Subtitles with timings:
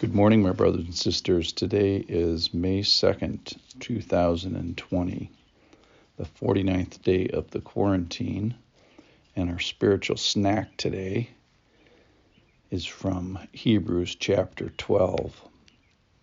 [0.00, 1.50] Good morning, my brothers and sisters.
[1.50, 5.30] Today is May 2nd, 2020,
[6.16, 8.54] the 49th day of the quarantine.
[9.34, 11.30] And our spiritual snack today
[12.70, 15.42] is from Hebrews chapter 12,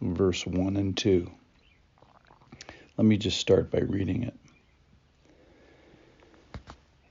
[0.00, 1.30] verse 1 and 2.
[2.96, 4.36] Let me just start by reading it.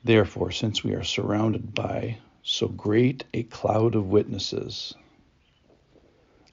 [0.03, 4.95] Therefore, since we are surrounded by so great a cloud of witnesses,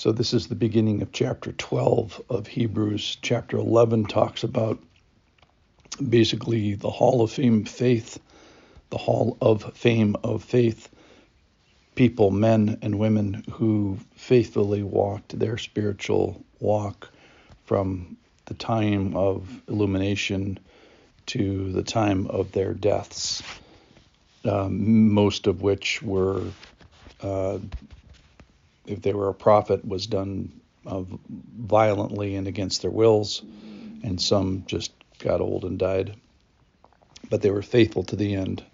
[0.00, 3.18] So, this is the beginning of chapter 12 of Hebrews.
[3.20, 4.78] Chapter 11 talks about
[6.08, 8.18] basically the Hall of Fame Faith,
[8.88, 10.88] the Hall of Fame of Faith,
[11.96, 17.10] people, men and women who faithfully walked their spiritual walk
[17.66, 20.58] from the time of illumination
[21.26, 23.42] to the time of their deaths,
[24.46, 26.42] um, most of which were
[27.20, 27.58] uh,
[28.86, 31.02] if they were a prophet, was done uh,
[31.56, 33.42] violently and against their wills,
[34.02, 36.16] and some just got old and died.
[37.28, 38.64] But they were faithful to the end.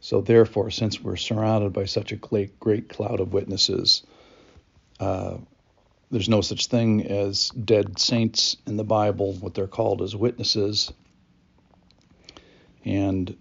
[0.00, 4.02] So, therefore, since we're surrounded by such a great, great cloud of witnesses,
[4.98, 5.38] uh,
[6.10, 9.32] there's no such thing as dead saints in the Bible.
[9.34, 10.92] What they're called as witnesses.
[12.84, 13.36] And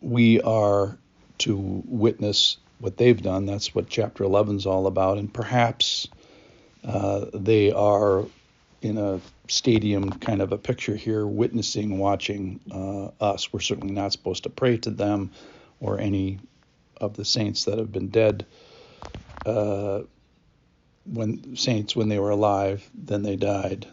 [0.00, 0.98] we are
[1.38, 3.46] to witness what they've done.
[3.46, 5.18] That's what chapter 11 is all about.
[5.18, 6.08] And perhaps
[6.82, 8.24] uh, they are
[8.82, 13.52] in a stadium kind of a picture here, witnessing, watching uh, us.
[13.52, 15.30] We're certainly not supposed to pray to them
[15.78, 16.38] or any
[17.00, 18.46] of the saints that have been dead.
[19.44, 20.02] Uh,
[21.04, 23.86] when saints, when they were alive, then they died.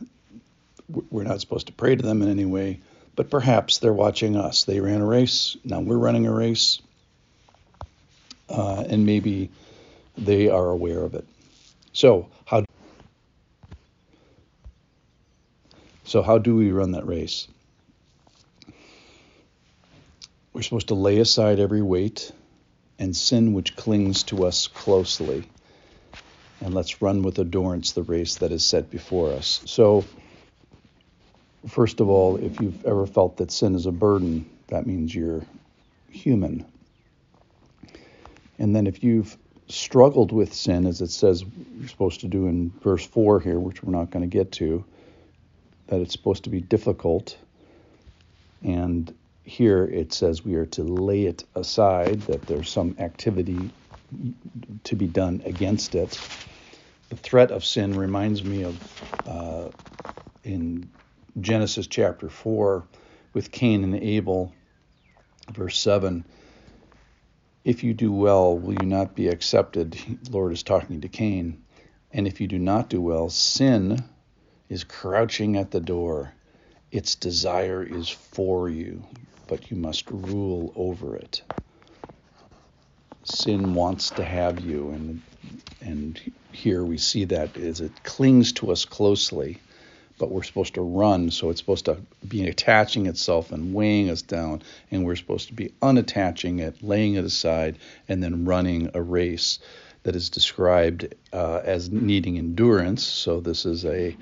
[1.10, 2.80] We're not supposed to pray to them in any way,
[3.16, 4.64] but perhaps they're watching us.
[4.64, 5.58] They ran a race.
[5.64, 6.82] Now we're running a race
[8.50, 9.50] uh, and maybe
[10.18, 11.26] they are aware of it.
[11.94, 12.66] So how
[16.04, 17.48] so how do we run that race?
[20.54, 22.32] We're supposed to lay aside every weight
[23.00, 25.48] and sin which clings to us closely,
[26.62, 29.62] and let's run with endurance the race that is set before us.
[29.66, 30.06] So.
[31.68, 35.42] First of all, if you've ever felt that sin is a burden, that means you're
[36.10, 36.66] human.
[38.60, 39.38] And then if you've
[39.68, 41.44] struggled with sin, as it says
[41.78, 44.84] you're supposed to do in verse 4 here, which we're not going to get to,
[45.88, 47.38] that it's supposed to be difficult.
[48.64, 49.14] And
[49.44, 53.72] here it says we are to lay it aside, that there's some activity
[54.84, 56.20] to be done against it.
[57.10, 59.70] The threat of sin reminds me of uh,
[60.44, 60.90] in
[61.40, 62.84] Genesis chapter 4
[63.34, 64.54] with Cain and Abel,
[65.54, 66.26] verse 7
[67.68, 69.98] if you do well, will you not be accepted?
[70.32, 71.62] Lord is talking to Cain.
[72.14, 74.06] And if you do not do well, sin
[74.70, 76.32] is crouching at the door.
[76.94, 79.04] Its desire is for you,
[79.48, 81.42] but you must rule over it.
[83.26, 85.22] Sin wants to have you, and
[85.82, 86.22] and
[86.54, 89.60] here we see that as it clings to us closely
[90.18, 91.98] but we're supposed to run, so it's supposed to
[92.28, 94.62] be attaching itself and weighing us down,
[94.92, 99.60] and we're supposed to be unattaching it, laying it aside, and then running a race
[100.04, 103.04] that is described uh, as needing endurance.
[103.04, 104.16] So this is a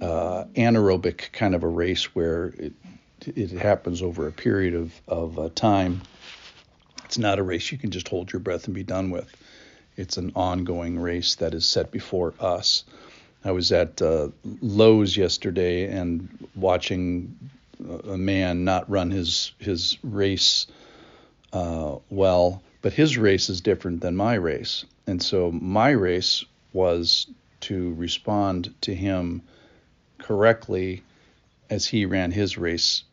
[0.00, 2.72] uh, anaerobic kind of a race where it
[3.34, 6.02] it happens over a period of of uh, time.
[7.04, 9.34] It's not a race you can just hold your breath and be done with.
[9.96, 12.84] It's an ongoing race that is set before us.
[13.44, 14.28] I was at uh,
[14.60, 17.36] Lowe's yesterday and watching
[18.08, 20.66] a man not run his his race
[21.52, 27.26] uh, well, but his race is different than my race, and so my race was
[27.60, 29.42] to respond to him
[30.18, 31.02] correctly
[31.70, 33.04] as he ran his race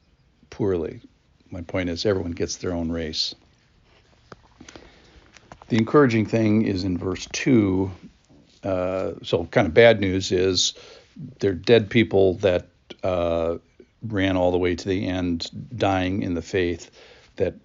[0.50, 1.02] poorly.
[1.50, 3.36] My point is, everyone gets their own race.
[5.70, 7.92] The encouraging thing is in verse 2
[8.64, 10.74] uh, so kind of bad news is
[11.40, 12.68] they're dead people that
[13.04, 13.58] uh,
[14.08, 16.92] ran all the way to the end, dying in the faith
[17.36, 17.56] that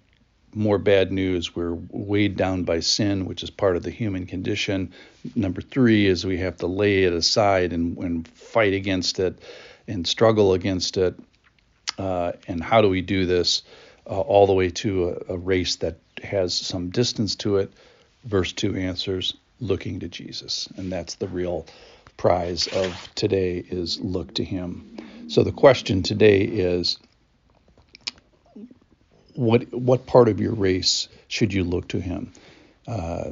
[0.53, 1.55] more bad news.
[1.55, 4.93] We're weighed down by sin, which is part of the human condition.
[5.35, 9.39] Number three is we have to lay it aside and, and fight against it
[9.87, 11.15] and struggle against it.
[11.97, 13.63] Uh, and how do we do this?
[14.09, 17.71] Uh, all the way to a, a race that has some distance to it.
[18.25, 20.67] Verse 2 answers looking to Jesus.
[20.77, 21.65] And that's the real
[22.17, 24.97] prize of today is look to him.
[25.29, 26.97] So the question today is
[29.35, 32.33] what what part of your race should you look to him?
[32.87, 33.31] Uh,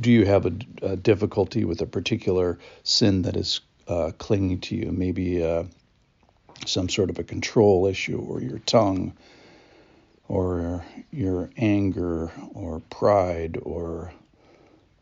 [0.00, 0.52] do you have a,
[0.82, 4.92] a, difficulty with a particular sin that is uh, clinging to you?
[4.92, 5.64] Maybe uh,
[6.66, 9.14] some sort of a control issue, or your tongue,
[10.28, 14.12] or your anger, or pride, or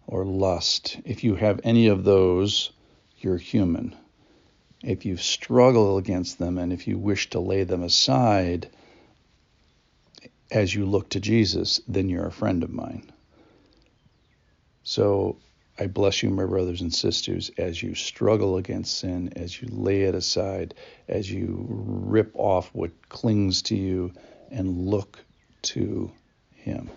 [0.06, 0.98] or lust.
[1.04, 2.70] If you have any of those,
[3.18, 3.94] you're human.
[4.82, 8.68] If you struggle against them and if you wish to lay them aside,
[10.50, 13.10] as you look to Jesus, then you're a friend of mine.
[14.82, 15.38] So
[15.78, 20.02] I bless you, my brothers and sisters, as you struggle against sin, as you lay
[20.02, 20.74] it aside,
[21.08, 24.12] as you rip off what clings to you
[24.50, 25.24] and look
[25.62, 26.12] to
[26.54, 26.90] Him.